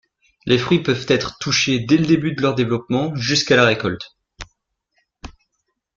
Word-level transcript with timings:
Les 0.47 0.57
fruits 0.57 0.81
peuvent 0.81 1.05
être 1.09 1.37
touchés 1.37 1.79
dès 1.79 1.97
le 1.97 2.07
début 2.07 2.33
de 2.33 2.41
leur 2.41 2.55
développement 2.55 3.15
jusqu'après 3.15 3.61
la 3.61 3.67
récolte. 3.67 4.17